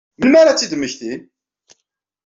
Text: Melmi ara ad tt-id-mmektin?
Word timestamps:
Melmi 0.17 0.37
ara 0.39 0.49
ad 0.51 0.57
tt-id-mmektin? 0.57 1.21